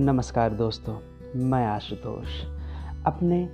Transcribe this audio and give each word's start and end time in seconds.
नमस्कार 0.00 0.50
दोस्तों, 0.50 0.94
मैं 1.40 1.66
आशुतोष। 1.66 2.26
अपने 3.06 3.48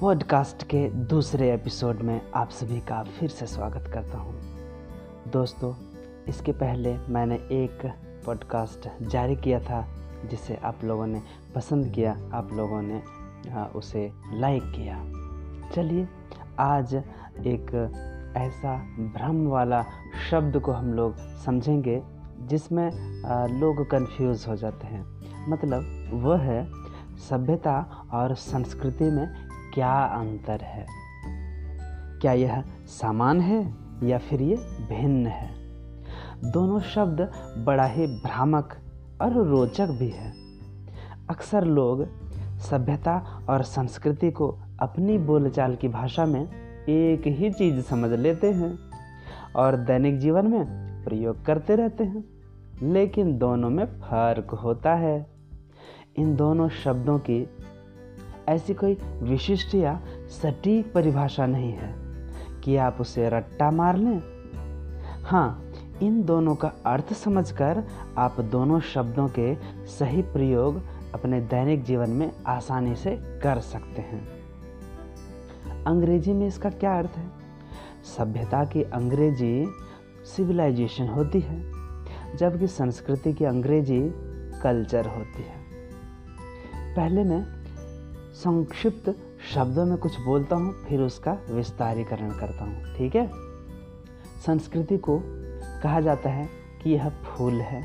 पॉडकास्ट 0.00 0.62
के 0.62 0.88
दूसरे 0.88 1.52
एपिसोड 1.54 2.00
में 2.00 2.20
आप 2.34 2.50
सभी 2.50 2.80
का 2.80 3.02
फिर 3.18 3.28
से 3.28 3.46
स्वागत 3.46 3.88
करता 3.94 4.18
हूँ। 4.18 4.34
दोस्तों, 5.32 5.72
इसके 6.28 6.52
पहले 6.52 6.96
मैंने 7.08 7.34
एक 7.34 7.86
पॉडकास्ट 8.26 8.88
जारी 9.02 9.36
किया 9.36 9.60
था, 9.60 9.86
जिसे 10.30 10.56
आप 10.56 10.84
लोगों 10.84 11.06
ने 11.06 11.22
पसंद 11.54 11.92
किया, 11.94 12.12
आप 12.32 12.52
लोगों 12.52 12.82
ने 12.82 13.02
उसे 13.78 14.12
लाइक 14.32 14.62
किया। 14.62 14.98
चलिए, 15.70 16.08
आज 16.58 16.94
एक 16.94 17.74
ऐसा 18.36 18.76
भ्रम 19.16 19.46
वाला 19.46 19.84
शब्द 20.30 20.60
को 20.60 20.72
हम 20.72 20.92
लोग 20.94 21.16
समझेंगे, 21.44 22.02
जिसमें 22.40 22.90
लोग 23.60 23.90
कंफ्यूज 23.90 24.44
हो 24.48 24.56
जाते 24.56 24.86
हैं। 24.86 25.11
मतलब 25.48 26.10
वह 26.12 26.38
है 26.38 26.68
सभ्यता 27.30 28.06
और 28.12 28.34
संस्कृति 28.34 29.04
में 29.04 29.28
क्या 29.74 30.04
अंतर 30.04 30.60
है? 30.60 30.86
क्या 32.20 32.32
यह 32.32 32.64
समान 32.86 33.40
है 33.40 33.74
या 34.02 34.18
फिर 34.18 34.42
ये 34.42 34.56
भिन्न 34.56 35.26
है? 35.26 35.50
दोनों 36.52 36.80
शब्द 36.80 37.20
बड़ा 37.64 37.84
ही 37.84 38.06
भ्रामक 38.06 38.74
और 39.22 39.32
रोचक 39.32 39.86
भी 39.86 40.08
है। 40.08 40.32
अक्सर 41.30 41.64
लोग 41.64 42.06
सभ्यता 42.58 43.40
और 43.48 43.62
संस्कृति 43.62 44.30
को 44.30 44.58
अपनी 44.80 45.18
बोलचाल 45.18 45.74
की 45.76 45.88
भाषा 45.88 46.26
में 46.26 46.48
एक 46.88 47.22
ही 47.26 47.50
चीज़ 47.50 47.80
समझ 47.80 48.10
लेते 48.10 48.52
हैं 48.52 48.78
और 49.56 49.76
दैनिक 49.76 50.18
जीवन 50.18 50.46
में 50.46 50.64
प्रयोग 51.04 51.44
करते 51.44 51.76
रहते 51.76 52.04
हैं। 52.04 52.24
लेकिन 52.82 53.38
दोनों 53.38 53.70
में 53.70 53.86
फ़र्क 53.86 54.50
होता 54.50 54.94
है। 54.94 55.31
इन 56.16 56.36
दोनों 56.36 56.68
शब्दों 56.68 57.18
की 57.18 57.50
ऐसी 58.48 58.74
कोई 58.74 58.98
विशिष्ट 59.22 59.74
या 59.74 60.00
सटीक 60.28 60.92
परिभाषा 60.92 61.46
नहीं 61.46 61.72
है 61.72 61.94
कि 62.60 62.76
आप 62.76 62.96
उसे 63.00 63.28
रट्टा 63.28 63.70
मार 63.70 63.96
लें। 63.96 64.22
हाँ 65.22 65.72
इन 66.02 66.24
दोनों 66.24 66.54
का 66.54 66.72
अर्थ 66.86 67.12
समझकर 67.12 67.84
आप 68.18 68.40
दोनों 68.40 68.80
शब्दों 68.80 69.28
के 69.28 69.54
सही 69.86 70.22
प्रयोग 70.22 70.82
अपने 71.14 71.40
दैनिक 71.40 71.84
जीवन 71.84 72.10
में 72.10 72.32
आसानी 72.46 72.94
से 72.94 73.16
कर 73.16 73.60
सकते 73.60 74.02
हैं। 74.02 74.28
अंग्रेज़ी 75.84 76.32
में 76.32 76.46
इसका 76.46 76.70
क्या 76.70 76.98
अर्थ 76.98 77.10
है? 77.10 77.30
सभ्यता 78.18 78.64
की 78.64 78.82
अंग्रेज़ी 78.82 79.66
सिविलाइजेशन 80.36 81.08
होती 81.08 81.40
है, 81.40 81.72
जबकि 82.36 82.66
संस्कृति 82.66 83.32
की 83.32 83.44
अंग्रेज़ी 83.44 84.00
कल्चर 84.62 85.06
होती 85.06 85.42
है। 85.42 85.61
पहले 86.96 87.24
मैं 87.24 87.44
संक्षिप्त 88.34 89.16
शब्दों 89.54 89.86
में 89.86 89.98
कुछ 89.98 90.20
बोलता 90.20 90.56
हूँ, 90.56 90.84
फिर 90.84 91.00
उसका 91.00 91.38
विस्तारीकरण 91.50 92.30
करता 92.30 92.64
हूँ, 92.64 92.96
ठीक 92.96 93.16
है? 93.16 93.30
संस्कृति 94.46 94.98
को 94.98 95.20
कहा 95.82 96.00
जाता 96.00 96.30
है 96.30 96.48
कि 96.82 96.90
यह 96.90 97.08
फूल 97.08 97.60
है। 97.60 97.82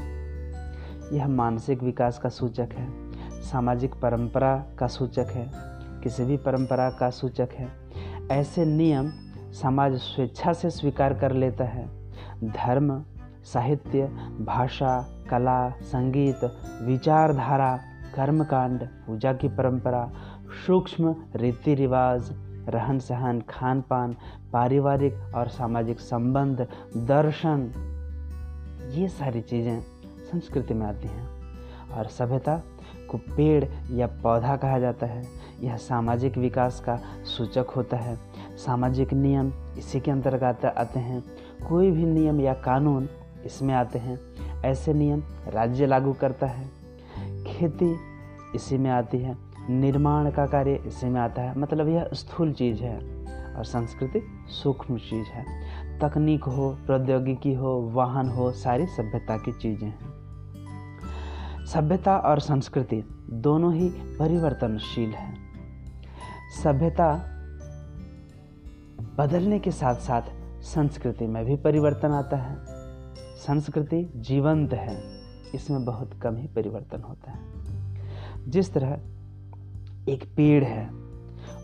यह 1.17 1.27
मानसिक 1.27 1.83
विकास 1.83 2.19
का 2.19 2.30
सूचक 2.30 2.69
है, 2.73 2.88
सामाजिक 3.41 3.95
परंपरा 3.95 4.66
का 4.80 4.88
सूचक 4.88 5.27
है, 5.30 5.52
किसी 6.03 6.25
भी 6.25 6.38
परंपरा 6.38 6.89
का 6.89 7.09
सूचक 7.09 7.49
है। 7.53 7.67
ऐसे 8.31 8.66
नियम 8.66 9.11
समाज 9.61 9.95
स्वेच्छा 9.95 10.53
से 10.53 10.69
स्वीकार 10.69 11.14
कर 11.14 11.31
लेता 11.31 11.64
है। 11.64 11.89
धर्म, 12.44 13.03
साहित्य, 13.53 14.05
भाषा, 14.39 15.26
कला, 15.30 15.70
संगीत, 15.70 16.43
विचारधारा 16.82 17.80
कर्मकांड, 18.17 18.80
पूजा 18.80 19.33
की 19.33 19.48
परंपरा, 19.48 20.11
सूक्ष्म 20.67 21.16
रीति 21.36 21.76
रिवाज 21.76 22.30
रहन 22.70 23.00
सहन 23.00 23.42
खान 23.42 23.82
पान 23.82 24.16
पारिवारिक 24.54 25.14
और 25.36 25.48
सामाजिक 25.48 26.00
संबंध, 26.00 26.67
दर्शन, 26.98 27.72
ये 28.94 29.08
सारी 29.08 29.42
चीज़ें 29.42 29.82
संस्कृति 30.32 30.73
में 30.73 30.86
आती 30.86 31.08
हैं। 31.08 31.38
और 31.94 32.06
सभ्यता 32.06 32.61
को 33.11 33.17
पेड़ 33.17 33.66
या 33.92 34.08
पौधा 34.08 34.58
कहा 34.58 34.80
जाता 34.80 35.06
है। 35.06 35.23
यह 35.61 35.76
सामाजिक 35.76 36.38
विकास 36.38 36.80
का 36.80 37.00
सूचक 37.23 37.66
होता 37.76 37.98
है। 37.98 38.17
सामाजिक 38.58 39.14
नियम 39.14 39.54
इसी 39.77 40.00
के 40.00 40.11
अंतर्गत 40.11 40.66
आते 40.66 41.00
हैं। 41.00 41.23
कोई 41.70 41.92
भी 41.92 42.06
नियम 42.06 42.42
या 42.42 42.54
कानून 42.54 43.10
इसमें 43.45 43.73
आते 43.73 44.00
हैं। 44.00 44.20
ऐसे 44.66 44.94
नियम 44.94 45.23
राज्य 45.48 45.86
लागू 45.86 46.14
करता 46.14 46.48
है। 46.48 46.77
खेती 47.44 48.07
इसी 48.55 48.77
में 48.77 48.91
आती 48.91 49.17
है। 49.17 49.37
निर्माण 49.69 50.31
का 50.31 50.45
कार्य 50.45 50.73
इसी 50.73 51.05
में 51.05 51.21
आता 51.21 51.41
है। 51.41 51.59
मतलब 51.59 51.87
यह 51.87 52.09
स्थूल 52.13 52.53
चीज़ 52.53 52.83
है 52.83 53.25
और 53.55 53.63
संस्कृति 53.63 54.27
सूक्ष्म 54.47 54.97
चीज़ 54.97 55.27
है। 55.27 55.45
तकनीक 55.99 56.43
हो, 56.43 56.77
प्रौद्योगिकी 56.85 57.53
हो, 57.53 57.91
वाहन 57.93 58.30
हो, 58.30 58.52
सारी 58.52 58.85
सभ्यता 58.85 59.37
की 59.37 59.52
चीज़ें 59.52 59.87
हैं। 59.87 60.17
सभ्यता 61.65 62.17
और 62.17 62.39
संस्कृति 62.39 63.03
दोनों 63.30 63.73
ही 63.73 63.89
परिवर्तनशील 63.89 65.09
है। 65.09 65.35
सभ्यता 66.64 67.33
बदलने 69.17 69.59
के 69.59 69.71
साथ 69.71 69.95
साथ 69.95 70.21
संस्कृति 70.61 71.27
में 71.27 71.45
भी 71.45 71.55
परिवर्तन 71.55 72.11
आता 72.11 72.37
है। 72.37 72.58
संस्कृति 73.37 74.14
जीवंत 74.15 74.73
है। 74.73 75.03
इसमें 75.55 75.85
बहुत 75.85 76.14
कम 76.14 76.35
ही 76.35 76.47
परिवर्तन 76.47 77.02
होता 77.02 77.31
है। 77.31 77.57
जिस 78.47 78.73
तरह 78.73 78.99
एक 80.11 80.23
पेड़ 80.35 80.63
है, 80.63 80.89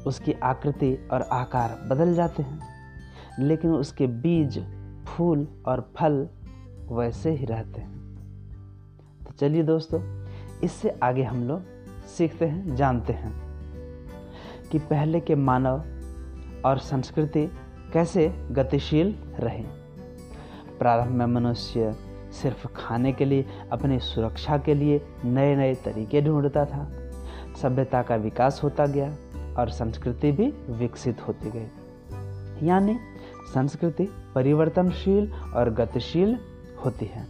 उसकी 0.07 0.33
आकृति 0.33 1.09
और 1.11 1.21
आकार 1.21 1.87
बदल 1.89 2.13
जाते 2.15 2.43
हैं, 2.43 2.59
लेकिन 3.39 3.71
उसके 3.71 4.07
बीज, 4.07 4.59
फूल 5.07 5.47
और 5.67 5.91
फल 5.97 6.27
वैसे 6.91 7.31
ही 7.31 7.45
रहते 7.45 7.81
हैं। 7.81 7.91
तो 9.25 9.31
चलिए 9.31 9.63
दोस्तों, 9.63 10.01
इससे 10.63 10.89
आगे 11.03 11.23
हम 11.23 11.43
लोग 11.43 11.61
सीखते 12.07 12.45
हैं, 12.45 12.75
जानते 12.75 13.13
हैं 13.13 13.33
कि 14.71 14.79
पहले 14.79 15.19
के 15.19 15.35
मानव 15.35 15.83
और 16.65 16.77
संस्कृति 16.77 17.49
कैसे 17.93 18.27
गतिशील 18.51 19.15
रहे। 19.39 19.63
प्रारंभ 20.79 21.11
में 21.11 21.25
मनुष्य 21.25 21.95
सिर्फ़ 22.33 22.67
खाने 22.67 23.11
के 23.13 23.25
लिए, 23.25 23.45
अपनी 23.71 23.99
सुरक्षा 23.99 24.57
के 24.57 24.73
लिए 24.73 25.01
नए 25.25 25.55
नए 25.55 25.75
तरीके 25.75 26.21
ढूंढता 26.21 26.65
था। 26.65 26.91
सभ्यता 27.61 28.01
का 28.01 28.15
विकास 28.15 28.59
होता 28.63 28.85
गया 28.85 29.15
और 29.57 29.69
संस्कृति 29.69 30.31
भी 30.31 30.47
विकसित 30.69 31.27
होती 31.27 31.51
गई। 31.51 32.67
यानी 32.67 32.97
संस्कृति 33.53 34.07
परिवर्तनशील 34.35 35.31
और 35.55 35.69
गतिशील 35.69 36.37
होती 36.85 37.05
है, 37.05 37.25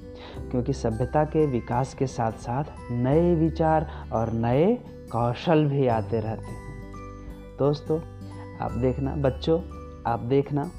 क्योंकि 0.52 0.74
सभ्यता 0.74 1.24
के 1.26 1.46
विकास 1.46 1.94
के 1.94 2.08
साथ 2.08 2.32
साथ 2.32 2.92
नए 2.92 3.36
विचार 3.36 3.90
और 4.14 4.32
नए 4.34 4.76
कौशल 5.12 5.66
भी 5.66 5.88
आते 5.88 6.20
रहते 6.20 6.46
हैं। 6.46 6.72
दोस्तों, 7.60 8.00
आप 8.62 8.72
देखना, 8.72 9.16
बच्चों, 9.16 9.60
आप 10.08 10.20
देखना, 10.20 10.72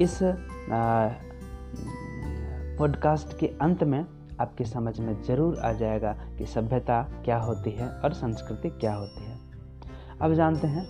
इस 0.00 0.18
पॉडकास्ट 2.78 3.38
के 3.38 3.46
अंत 3.46 3.82
में 3.84 4.04
आपकी 4.40 4.64
समझ 4.64 5.00
में 5.00 5.22
ज़रूर 5.22 5.58
आ 5.58 5.72
जाएगा 5.72 6.12
कि 6.38 6.46
सभ्यता 6.46 7.02
क्या 7.24 7.36
होती 7.38 7.70
है 7.70 7.88
और 7.88 8.12
संस्कृति 8.12 8.68
क्या 8.70 8.94
होती 8.94 9.24
है। 9.24 9.38
अब 10.20 10.34
जानते 10.34 10.66
हैं, 10.66 10.86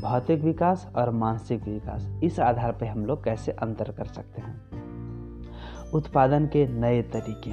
भौतिक 0.00 0.42
विकास 0.42 0.86
और 0.96 1.10
मानसिक 1.10 1.62
विकास, 1.62 2.06
इस 2.24 2.40
आधार 2.40 2.72
पर 2.72 2.86
हम 2.86 3.06
लोग 3.06 3.24
कैसे 3.24 3.52
अंतर 3.52 3.92
कर 3.92 4.04
सकते 4.04 4.42
हैं। 4.42 5.90
उत्पादन 5.94 6.46
के 6.46 6.66
नए 6.68 7.02
तरीके 7.02 7.50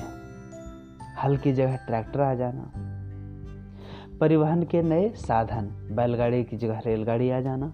हल 1.22 1.38
की 1.38 1.54
जगह 1.54 1.76
ट्रैक्टर 1.76 2.22
आ 2.22 2.34
जाना, 2.34 2.72
परिवहन 4.20 4.64
के 4.64 4.82
नए 4.82 5.10
साधन, 5.10 5.66
बैलगाड़ी 5.92 6.44
की 6.44 6.58
जगह 6.58 6.82
रेलगाड़ी 6.86 7.30
आ 7.30 7.40
जाना, 7.40 7.74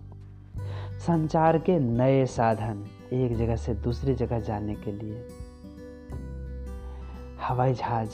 संचार 0.98 1.58
के 1.58 1.80
नए 1.80 2.26
साधन, 2.26 2.86
एक 3.14 3.38
जगह 3.38 3.56
से 3.56 3.74
दूसरी 3.74 4.16
जगह 4.16 4.40
जाने 4.40 4.76
के 4.76 4.92
लिए। 4.92 5.28
हवाई 7.42 7.74
जहाज़। 7.74 8.10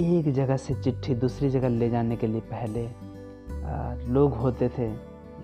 एक 0.00 0.32
जगह 0.32 0.56
से 0.56 0.74
चिट्ठी 0.74 1.14
दूसरी 1.14 1.50
जगह 1.50 1.68
ले 1.68 1.90
जाने 1.90 2.16
के 2.16 2.26
लिए 2.26 2.40
पहले 2.40 2.88
लोग 4.12 4.34
होते 4.34 4.68
थे, 4.68 4.92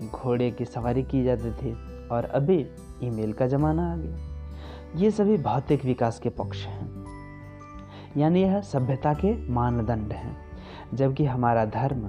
घोड़े 0.07 0.51
की 0.51 0.65
सवारी 0.65 1.03
की 1.03 1.23
जाती 1.23 1.51
थी 1.51 1.73
और 2.07 2.25
अभी 2.25 2.67
ईमेल 3.03 3.33
का 3.33 3.47
ज़माना 3.47 3.93
आ 3.93 3.95
गया। 3.97 4.17
ये 4.95 5.11
सभी 5.11 5.37
भौतिक 5.37 5.85
विकास 5.85 6.19
के 6.19 6.29
पक्ष 6.29 6.65
हैं। 6.65 7.05
यानी 8.17 8.41
यह 8.41 8.61
सभ्यता 8.61 9.13
के 9.13 9.49
मानदंड 9.49 10.13
हैं। 10.13 10.37
जबकि 10.93 11.25
हमारा 11.25 11.65
धर्म, 11.65 12.05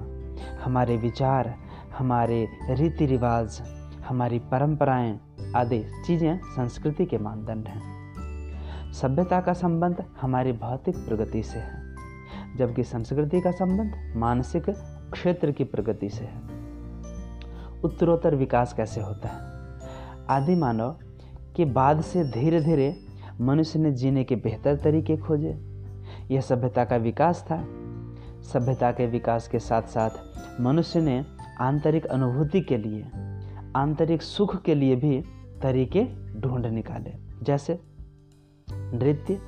हमारे 0.63 0.97
विचार, 0.97 1.55
हमारे 1.97 2.47
रीति 2.69 3.05
रिवाज 3.05 3.61
हमारी 4.07 4.39
परंपराएँ 4.39 5.19
आदि 5.55 5.83
चीज़ें 6.07 6.37
संस्कृति 6.37 7.05
के 7.05 7.17
मानदंड 7.17 7.67
हैं। 7.67 8.02
सभ्यता 8.93 9.41
का 9.41 9.53
संबंध 9.53 10.03
हमारी 10.21 10.51
भौतिक 10.51 10.95
प्रगति 10.95 11.43
से 11.43 11.59
है, 11.59 11.95
जबकि 12.57 12.83
संस्कृति 12.83 13.41
का 13.41 13.51
संबंध 13.51 14.13
मानसिक 14.17 14.63
क्षेत्र 15.11 15.51
की 15.51 15.63
प्रगति 15.63 16.09
से 16.09 16.25
है। 16.25 16.41
उत्तरोत्तर 17.83 18.35
विकास 18.35 18.73
कैसे 18.73 19.01
होता 19.01 19.27
है? 19.27 19.41
आदि 20.29 20.55
मानव 20.55 20.99
के 21.55 21.65
बाद 21.65 22.01
से 22.01 22.23
धीरे 22.23 22.61
धीरे 22.61 22.95
मनुष्य 23.41 23.79
ने 23.79 23.91
जीने 23.91 24.23
के 24.23 24.35
बेहतर 24.35 24.75
तरीके 24.75 25.17
खोजे। 25.17 25.57
यह 26.31 26.41
सभ्यता 26.41 26.85
का 26.85 26.95
विकास 26.95 27.45
था। 27.51 27.65
सभ्यता 28.41 28.91
के 28.91 29.07
विकास 29.07 29.47
के 29.47 29.59
साथ 29.59 29.81
साथ 29.81 30.09
मनुष्य 30.61 31.01
ने 31.01 31.25
आंतरिक 31.61 32.05
अनुभूति 32.05 32.61
के 32.61 32.77
लिए, 32.77 33.03
आंतरिक 33.75 34.21
सुख 34.21 34.61
के 34.61 34.75
लिए 34.75 34.95
भी 34.95 35.23
तरीके 35.61 36.03
ढूंढ 36.39 36.65
निकाले, 36.65 37.13
जैसे 37.43 37.92
नृत्य, 38.93 39.41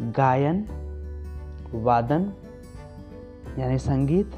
गायन, 0.00 0.66
वादन, 1.74 2.32
यानी 3.58 3.78
संगीत, 3.78 4.32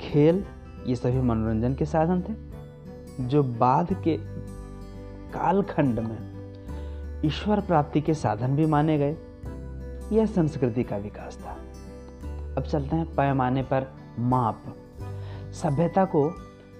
खेल, 0.00 0.44
ये 0.86 0.96
सभी 0.96 1.20
मनोरंजन 1.20 1.74
के 1.74 1.84
साधन 1.84 2.20
थे, 2.20 2.54
जो 3.28 3.42
बाद 3.42 3.92
के 3.92 4.16
कालखंड 5.32 5.98
में 5.98 6.34
ईश्वर 7.24 7.60
प्राप्ति 7.60 8.00
के 8.00 8.14
साधन 8.14 8.56
भी 8.56 8.66
माने 8.66 8.98
गए। 8.98 9.16
यह 10.16 10.26
संस्कृति 10.26 10.84
का 10.84 10.96
विकास 10.96 11.38
था। 11.46 11.50
अब 12.56 12.62
चलते 12.62 12.96
हैं 12.96 13.14
पैमाने 13.14 13.62
पर 13.62 13.86
माप। 14.18 14.62
सभ्यता 15.52 16.04
को 16.04 16.28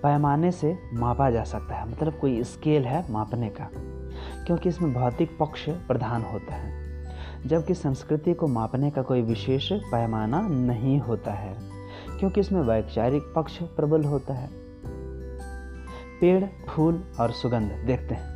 पैमाने 0.03 0.51
से 0.51 0.79
मापा 0.93 1.31
जा 1.31 1.45
सकता 1.45 1.75
है। 1.75 1.93
मतलब 1.93 2.19
कोई 2.19 2.45
स्केल 2.45 2.83
है 2.83 3.13
मापने 3.13 3.49
का। 3.49 3.94
क्योंकि 4.47 4.69
इसमें 4.69 4.93
भौतिक 4.95 5.37
पक्ष 5.39 5.69
प्रधान 5.89 6.23
होता 6.23 6.55
है, 6.55 6.73
जबकि 7.47 7.75
संस्कृति 7.75 8.35
को 8.35 8.47
मापने 8.47 8.91
का 8.91 9.03
कोई 9.03 9.23
विशेष 9.23 9.73
पैमाना 9.73 10.41
नहीं 10.41 10.99
होता 11.01 11.33
है, 11.33 11.55
क्योंकि 12.19 12.41
इसमें 12.41 12.61
वैचारिक 12.63 13.33
पक्ष 13.37 13.59
प्रबल 13.77 14.05
होता 14.05 14.35
है। 14.35 14.49
पेड़, 16.21 16.45
फूल 16.69 17.03
और 17.21 17.31
सुगंध, 17.33 17.73
देखते 17.87 18.15
हैं। 18.15 18.33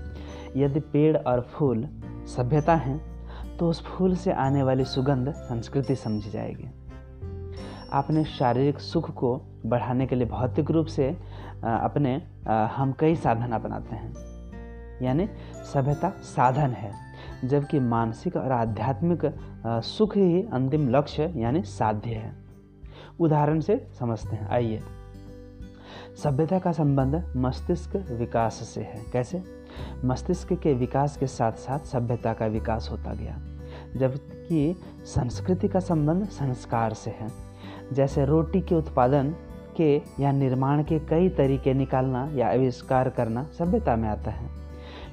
यदि 0.57 0.81
पेड़ 0.83 1.17
और 1.17 1.41
फूल 1.53 1.89
सभ्यता 2.29 2.75
हैं 2.77 3.01
तो 3.57 3.69
उस 3.69 3.83
फूल 3.87 4.15
से 4.17 4.33
आने 4.33 4.63
वाली 4.63 4.85
सुगंध 4.85 5.31
संस्कृति 5.31 5.95
समझी 5.97 6.31
जाएगी। 6.31 6.69
अपने 7.93 8.25
शारीरिक 8.25 8.79
सुख 8.81 9.11
को 9.11 9.41
बढ़ाने 9.67 10.07
के 10.07 10.17
लिए 10.17 10.27
भौतिक 10.27 10.71
रूप 10.71 10.87
से 10.87 11.09
अपने 11.63 12.15
हम 12.75 12.93
कई 12.93 13.17
साधन 13.17 13.53
अपनाते 13.53 13.97
हैं। 13.97 14.13
यानी 15.03 15.29
सभ्यता 15.75 16.11
साधन 16.11 16.71
है, 16.71 16.93
जबकि 17.45 17.81
मानसिक 17.81 18.37
और 18.37 18.53
आध्यात्मिक 18.53 19.21
सुख 19.67 20.17
ही 20.17 20.43
अंतिम 20.43 20.89
लक्ष्य 20.89 21.33
यानी 21.37 21.63
साध्य 21.63 22.11
है। 22.11 22.33
उदाहरण 23.21 23.61
से 23.61 23.87
समझते 23.99 24.37
हैं, 24.37 24.49
आइए। 24.49 24.81
सभ्यता 26.23 26.59
का 26.59 26.73
संबंध 26.73 27.33
मस्तिष्क 27.37 27.97
विकास 28.11 28.55
से 28.55 28.81
है। 28.81 29.05
कैसे? 29.13 29.43
मस्तिष्क 30.05 30.53
के 30.53 30.75
विकास 30.75 31.17
के 31.17 31.27
साथ 31.27 31.53
साथ 31.53 31.79
सभ्यता 31.79 32.33
का 32.33 32.47
विकास 32.47 32.89
होता 32.91 33.15
गया, 33.15 33.39
जबकि 33.97 34.77
संस्कृति 35.05 35.69
का 35.69 35.81
संबंध 35.81 36.25
संस्कार 36.25 36.93
से 36.93 37.11
है। 37.11 37.29
जैसे 37.93 38.25
रोटी 38.25 38.61
के 38.61 38.75
उत्पादन 38.75 39.35
के 39.77 40.01
या 40.21 40.33
निर्माण 40.33 40.83
के 40.83 40.99
कई 40.99 41.29
तरीके 41.29 41.75
निकालना 41.75 42.29
या 42.35 42.49
आविष्कार 42.49 43.11
करना 43.11 43.45
सभ्यता 43.59 43.97
में 43.97 44.09
आता 44.09 44.31
है। 44.31 44.68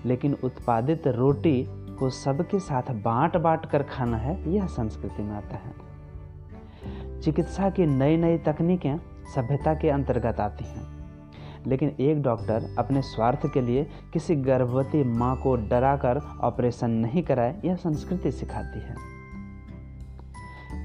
लेकिन 0.06 0.38
उत्पादित 0.44 1.08
रोटी 1.08 1.68
को 1.70 2.10
सबके 2.10 2.60
साथ 2.60 2.84
बांट 2.92 3.38
बांट 3.38 3.66
कर 3.66 3.84
खाना 3.84 4.18
है, 4.18 4.54
यह 4.54 4.68
संस्कृति 4.68 5.24
में 5.24 5.32
आता 5.32 5.56
है। 5.56 5.86
चिकित्सा 7.22 7.70
की 7.70 7.86
नई 7.86 8.18
नई 8.18 8.38
तकनीकें 8.38 8.98
सभ्यता 9.36 9.74
के 9.74 9.90
अंतर्गत 9.90 10.40
आती 10.40 10.66
हैं। 10.66 10.96
लेकिन 11.68 11.96
एक 12.00 12.24
डॉक्टर 12.24 12.76
अपने 12.78 13.02
स्वार्थ 13.02 13.54
के 13.54 13.62
लिए 13.62 13.88
किसी 14.14 14.36
गर्भवती 14.36 15.04
माँ 15.04 15.38
को 15.38 15.56
डराकर 15.56 16.22
ऑपरेशन 16.42 16.92
नहीं 16.92 17.24
कराए, 17.24 17.62
यह 17.66 17.76
संस्कृति 17.76 18.32
सिखाती 18.32 18.80
है। 18.80 19.16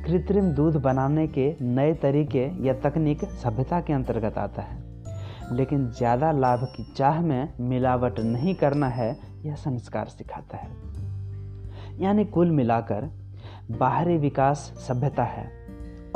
कृत्रिम 0.05 0.51
दूध 0.51 0.83
बनाने 0.83 1.27
के 1.27 1.57
नए 1.63 1.95
तरीके 1.95 2.51
या 2.67 2.75
तकनीक 2.75 3.25
सभ्यता 3.25 3.81
के 3.81 3.93
अंतर्गत 3.93 4.39
आता 4.39 4.63
है। 4.63 4.90
लेकिन 5.53 5.91
ज़्यादा 5.91 6.33
लाभ 6.33 6.65
की 6.77 6.93
चाह 6.97 7.21
में 7.21 7.55
मिलावट 7.61 8.21
नहीं 8.21 8.55
करना 8.55 8.89
है, 8.89 9.19
यह 9.45 9.55
संस्कार 9.55 10.07
सिखाता 10.07 10.57
है। 10.57 10.71
यानी 12.01 12.25
कुल 12.25 12.51
मिलाकर, 12.51 13.11
बाहरी 13.71 14.17
विकास 14.17 14.59
सभ्यता 14.89 15.25
है 15.25 15.45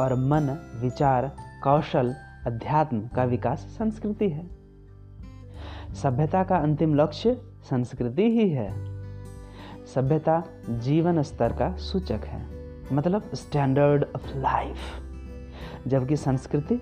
और 0.00 0.14
मन, 0.14 0.58
विचार, 0.80 1.36
कौशल, 1.62 2.14
अध्यात्म 2.46 3.08
का 3.08 3.24
विकास 3.24 3.58
संस्कृति 3.58 4.28
है। 4.28 4.46
सभ्यता 5.94 6.44
का 6.44 6.56
अंतिम 6.56 6.94
लक्ष्य 6.94 7.40
संस्कृति 7.70 8.22
ही 8.22 8.48
है। 8.50 8.68
सभ्यता 9.94 10.42
जीवन 10.70 11.22
स्तर 11.22 11.52
का 11.52 11.76
सूचक 11.76 12.24
है 12.24 12.42
मतलब 12.92 13.30
स्टैंडर्ड 13.34 14.04
ऑफ़ 14.16 14.36
लाइफ 14.36 14.76
जबकि 15.86 16.16
संस्कृति 16.16 16.80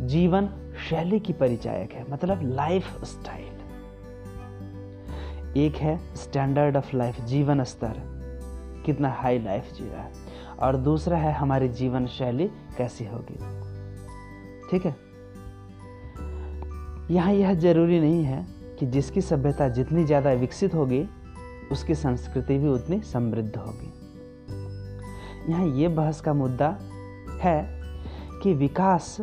जीवन 0.00 0.48
शैली 0.88 1.20
की 1.20 1.32
परिचायक 1.32 1.92
है 1.92 2.04
मतलब 2.10 2.40
लाइफ 2.42 3.04
स्टाइल 3.04 3.54
एक 5.56 5.76
है 5.76 5.98
स्टैंडर्ड 6.16 6.76
ऑफ़ 6.76 6.96
लाइफ 6.96 7.20
जीवन 7.20 7.62
स्तर। 7.64 7.94
कितना 8.86 9.08
हाई 9.10 9.38
लाइफ 9.38 9.72
जी 9.74 9.84
रहा 9.84 10.02
है। 10.02 10.12
और 10.58 10.76
दूसरा 10.76 11.16
है 11.16 11.32
हमारी 11.32 11.68
जीवन 11.68 12.06
शैली 12.06 12.46
कैसी 12.78 13.04
होगी। 13.04 13.36
ठीक 14.70 14.86
है? 14.86 14.94
यहाँ 17.10 17.32
यह 17.32 17.54
ज़रूरी 17.54 18.00
नहीं 18.00 18.24
है 18.24 18.46
कि 18.78 18.86
जिसकी 18.86 19.20
सभ्यता 19.20 19.68
जितनी 19.68 20.04
ज़्यादा 20.04 20.32
विकसित 20.32 20.74
होगी, 20.74 21.08
उसकी 21.72 21.94
संस्कृति 21.94 22.58
भी 22.58 22.68
उतनी 22.68 23.00
समृद्ध 23.02 23.56
होगी। 23.56 23.92
यहाँ 25.52 25.66
ये 25.66 25.88
बहस 25.88 26.20
का 26.20 26.34
मुद्दा 26.34 26.68
है 27.40 27.82
कि 28.42 28.54
विकास 28.54 29.16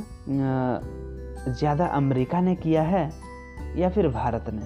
ज़्यादा 1.49 1.85
अमेरिका 1.87 2.41
ने 2.41 2.55
किया 2.55 2.81
है 2.83 3.09
या 3.77 3.89
फिर 3.89 4.07
भारत 4.07 4.45
ने? 4.49 4.65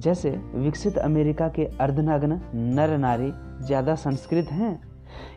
जैसे 0.00 0.30
विकसित 0.54 0.98
अमेरिका 0.98 1.48
के 1.48 1.64
अर्धनग्न 1.80 2.40
नर 2.54 2.96
नारी 2.98 3.30
ज़्यादा 3.66 3.94
संस्कृत 3.94 4.50
हैं, 4.52 4.80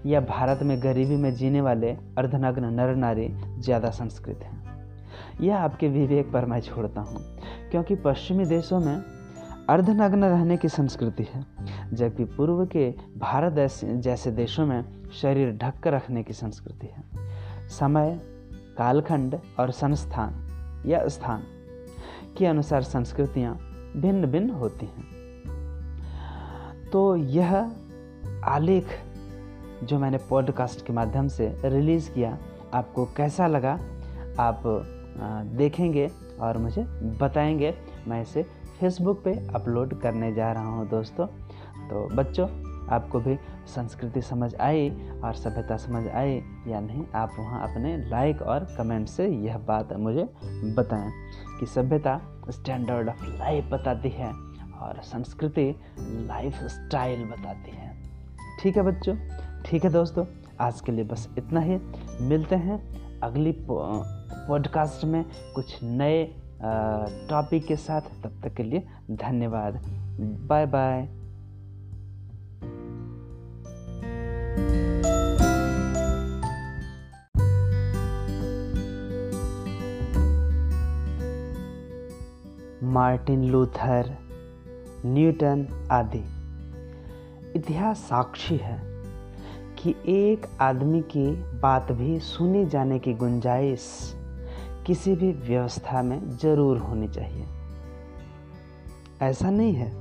या 0.05 0.19
भारत 0.21 0.59
में 0.63 0.81
गरीबी 0.83 1.15
में 1.15 1.33
जीने 1.35 1.61
वाले 1.61 1.91
अर्धनग्न 2.17 2.73
नर 2.73 2.95
नारी 2.95 3.27
ज़्यादा 3.59 3.89
संस्कृत 3.89 4.39
हैं? 4.43 4.59
यह 5.41 5.57
आपके 5.57 5.87
विवेक 5.87 6.31
पर 6.31 6.45
मैं 6.45 6.59
छोड़ता 6.59 7.01
हूँ, 7.01 7.21
क्योंकि 7.71 7.95
पश्चिमी 7.95 8.45
देशों 8.45 8.79
में 8.79 8.95
अर्धनग्न 9.69 10.23
रहने 10.23 10.57
की 10.57 10.69
संस्कृति 10.69 11.23
है, 11.23 11.45
जबकि 11.93 12.23
पूर्व 12.25 12.65
के 12.65 12.89
भारत 13.17 13.55
जैसे 14.01 14.31
देशों 14.31 14.65
में 14.65 14.83
शरीर 15.11 15.51
ढक 15.57 15.79
कर 15.79 15.93
रखने 15.93 16.23
की 16.23 16.33
संस्कृति 16.33 16.87
है। 16.87 17.03
समय 17.69 18.19
कालखंड 18.77 19.39
और 19.59 19.71
संस्थान 19.71 20.83
या 20.85 21.07
स्थान 21.07 21.43
के 22.37 22.45
अनुसार 22.45 22.81
संस्कृतियाँ 22.81 23.55
भिन्न 23.97 24.25
भिन्न 24.25 24.49
होती 24.49 24.85
हैं। 24.85 25.09
तो 26.93 27.15
यह 27.15 27.71
आलेख 28.45 28.87
जो 29.83 29.99
मैंने 29.99 30.17
पॉडकास्ट 30.29 30.85
के 30.85 30.93
माध्यम 30.93 31.27
से 31.27 31.61
रिलीज़ 31.65 32.11
किया, 32.11 32.37
आपको 32.73 33.05
कैसा 33.05 33.47
लगा, 33.47 33.79
आप 34.39 34.63
देखेंगे 35.55 36.09
और 36.39 36.57
मुझे 36.57 36.83
बताएँगे। 37.21 37.73
मैं 38.07 38.21
इसे 38.21 38.43
फेसबुक 38.79 39.21
पे 39.23 39.33
अपलोड 39.55 39.99
करने 40.01 40.33
जा 40.33 40.51
रहा 40.51 40.67
हूँ 40.67 40.89
दोस्तों। 40.89 41.27
तो 41.89 42.07
बच्चों, 42.15 42.47
आपको 42.89 43.19
भी 43.19 43.35
संस्कृति 43.67 44.21
समझ 44.21 44.55
आई 44.55 44.89
और 45.23 45.33
सभ्यता 45.33 45.77
समझ 45.77 46.07
आई 46.07 46.41
या 46.67 46.79
नहीं, 46.79 47.05
आप 47.15 47.31
वहाँ 47.39 47.61
अपने 47.71 47.97
लाइक 48.09 48.41
और 48.41 48.67
कमेंट 48.77 49.07
से 49.07 49.27
यह 49.27 49.57
बात 49.57 49.93
मुझे 49.93 50.23
बताएँ 50.77 51.11
कि 51.59 51.65
सभ्यता 51.65 52.19
स्टैंडर्ड 52.49 53.09
ऑफ़ 53.09 53.23
लाइफ 53.23 53.69
बताती 53.71 54.09
है 54.09 54.31
और 54.81 55.01
संस्कृति 55.03 55.75
लाइफ 55.99 56.63
स्टाइल 56.63 57.25
बताती 57.25 57.71
है। 57.71 57.95
ठीक 58.61 58.77
है 58.77 58.83
बच्चों? 58.83 59.15
ठीक 59.65 59.83
है 59.83 59.89
दोस्तों? 59.89 60.25
आज 60.59 60.81
के 60.81 60.91
लिए 60.91 61.03
बस 61.03 61.27
इतना 61.37 61.59
ही। 61.59 61.77
मिलते 62.21 62.55
हैं 62.55 62.79
अगली 63.19 63.51
पॉडकास्ट 63.69 65.05
में 65.05 65.23
कुछ 65.55 65.79
नए 65.83 66.23
टॉपिक 67.29 67.65
के 67.65 67.75
साथ। 67.75 68.01
तब 68.23 68.41
तक 68.43 68.53
के 68.53 68.63
लिए 68.63 68.87
धन्यवाद। 69.11 69.81
Bye 70.49 70.65
bye 70.65 71.20
Martin 82.91 83.43
Luther, 83.43 84.17
Newton 85.05 85.87
आदि। 85.91 86.23
इतिहास 87.55 87.97
साक्षी 87.97 88.57
है 88.57 88.81
कि 89.77 89.95
एक 90.07 90.45
आदमी 90.61 91.01
की 91.01 91.25
बात 91.59 91.91
भी 91.91 92.19
सुनी 92.19 92.65
जाने 92.65 92.99
की 92.99 93.13
गुंजाइश 93.13 94.13
किसी 94.87 95.15
भी 95.15 95.31
व्यवस्था 95.31 96.01
में 96.01 96.29
ज़रूर 96.29 96.77
होनी 96.77 97.07
चाहिए। 97.07 97.45
ऐसा 99.21 99.49
नहीं 99.49 99.73
है 99.73 99.91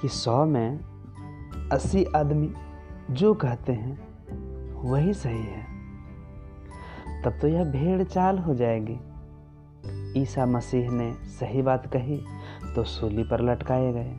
कि 0.00 0.08
सौ 0.08 0.44
में 0.44 0.80
अस्सी 1.72 2.04
आदमी 2.04 2.52
जो 3.10 3.34
कहते 3.34 3.72
हैं, 3.72 3.98
वही 4.90 5.14
सही 5.14 5.42
है। 5.42 5.66
तब 7.24 7.38
तो 7.40 7.48
यह 7.48 7.64
भेड़ 7.64 8.02
चाल 8.02 8.38
हो 8.38 8.54
जाएगी। 8.54 8.98
ईसा 10.16 10.46
मसीह 10.46 10.90
ने 10.90 11.12
सही 11.12 11.62
बात 11.62 11.86
कही 11.86 12.24
तो 12.74 12.84
सूली 12.84 13.22
पर 13.22 13.40
लटकाए 13.40 13.92
गए। 13.92 14.16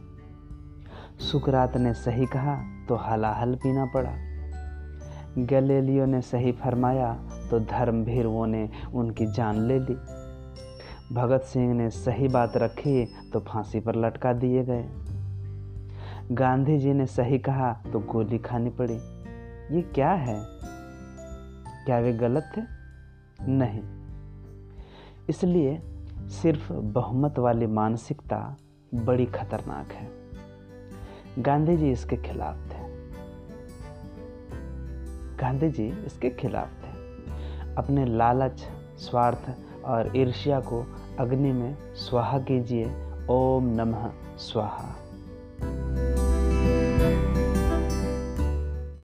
सुकरात 1.19 1.77
ने 1.77 1.93
सही 1.93 2.25
कहा 2.25 2.85
तो 2.89 2.95
हलाहल 2.95 3.55
पीना 3.55 3.85
पड़ा। 3.85 4.11
गलेलियो 5.37 6.05
ने 6.05 6.21
सही 6.21 6.51
फरमाया 6.51 7.13
तो 7.51 7.59
धर्म 7.59 7.65
धर्मभीरुओं 7.65 8.47
ने 8.47 8.69
उनकी 8.93 9.25
जान 9.25 9.67
ले 9.67 9.79
ली। 9.79 9.95
भगत 11.15 11.41
सिंह 11.41 11.73
ने 11.73 11.89
सही 11.89 12.27
बात 12.27 12.57
रखी 12.57 13.05
तो 13.33 13.39
फांसी 13.39 13.79
पर 13.79 13.95
लटका 13.95 14.33
दिए 14.33 14.63
गए। 14.63 14.85
गांधी 16.31 16.77
जी 16.77 16.93
ने 16.93 17.05
सही 17.05 17.39
कहा 17.39 17.73
तो 17.93 17.99
गोली 17.99 18.37
खानी 18.37 18.69
पड़ी। 18.69 18.97
ये 19.75 19.81
क्या 19.81 20.11
है? 20.11 20.43
क्या 21.85 21.99
वे 21.99 22.13
गलत 22.13 22.51
थे? 22.57 22.61
नहीं। 23.47 24.00
इसलिए 25.29 25.81
सिर्फ़ 26.19 26.73
बहुमत 26.73 27.39
वाली 27.39 27.67
मानसिकता 27.67 28.57
बड़ी 28.93 29.25
खतरनाक 29.25 29.91
है। 29.91 30.11
गांधी 31.39 31.77
जी 31.77 31.91
इसके 31.91 32.17
खिलाफ 32.17 32.55
थे। 32.55 32.91
गांधी 35.37 35.69
जी 35.69 35.87
इसके 36.05 36.29
खिलाफ 36.29 36.67
थे। 36.67 36.91
अपने 37.75 38.05
लालच, 38.05 38.67
स्वार्थ 38.97 39.57
और 39.85 40.17
ईर्ष्या 40.17 40.59
को 40.59 40.85
अग्नि 41.19 41.51
में 41.51 41.77
स्वाहा 41.93 42.39
कीजिए। 42.39 42.85
ओम 43.29 43.63
नमः 43.63 44.11
स्वाहा। 44.37 44.95